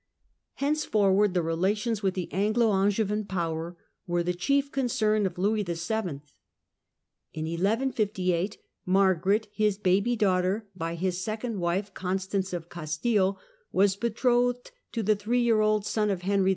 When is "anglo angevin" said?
2.33-3.23